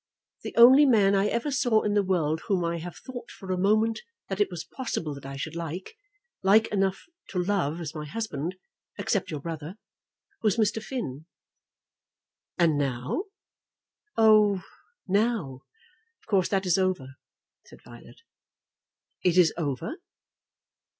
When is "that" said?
4.29-4.41, 5.13-5.27, 16.49-16.65